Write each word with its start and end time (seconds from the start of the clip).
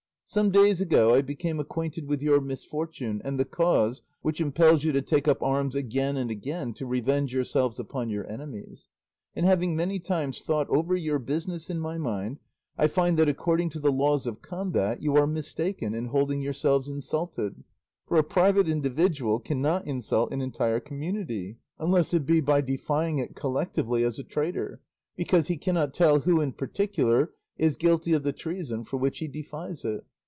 Some 0.25 0.49
days 0.49 0.79
ago 0.79 1.13
I 1.13 1.21
became 1.21 1.59
acquainted 1.59 2.07
with 2.07 2.21
your 2.21 2.39
misfortune 2.39 3.21
and 3.25 3.37
the 3.37 3.43
cause 3.43 4.01
which 4.21 4.39
impels 4.39 4.81
you 4.81 4.93
to 4.93 5.01
take 5.01 5.27
up 5.27 5.43
arms 5.43 5.75
again 5.75 6.15
and 6.15 6.31
again 6.31 6.73
to 6.75 6.85
revenge 6.85 7.33
yourselves 7.33 7.81
upon 7.81 8.09
your 8.09 8.25
enemies; 8.31 8.87
and 9.35 9.45
having 9.45 9.75
many 9.75 9.99
times 9.99 10.39
thought 10.41 10.69
over 10.69 10.95
your 10.95 11.19
business 11.19 11.69
in 11.69 11.81
my 11.81 11.97
mind, 11.97 12.39
I 12.77 12.87
find 12.87 13.19
that, 13.19 13.27
according 13.27 13.71
to 13.71 13.81
the 13.81 13.91
laws 13.91 14.25
of 14.25 14.41
combat, 14.41 15.01
you 15.01 15.17
are 15.17 15.27
mistaken 15.27 15.93
in 15.93 16.05
holding 16.05 16.39
yourselves 16.39 16.87
insulted; 16.87 17.65
for 18.07 18.15
a 18.17 18.23
private 18.23 18.69
individual 18.69 19.37
cannot 19.37 19.85
insult 19.85 20.31
an 20.31 20.39
entire 20.39 20.79
community; 20.79 21.57
unless 21.77 22.13
it 22.13 22.25
be 22.25 22.39
by 22.39 22.61
defying 22.61 23.17
it 23.19 23.35
collectively 23.35 24.05
as 24.05 24.17
a 24.17 24.23
traitor, 24.23 24.79
because 25.17 25.49
he 25.49 25.57
cannot 25.57 25.93
tell 25.93 26.21
who 26.21 26.39
in 26.39 26.53
particular 26.53 27.33
is 27.57 27.75
guilty 27.75 28.13
of 28.13 28.23
the 28.23 28.31
treason 28.31 28.85
for 28.85 28.95
which 28.95 29.19
he 29.19 29.27
defies 29.27 29.83
it. 29.83 30.05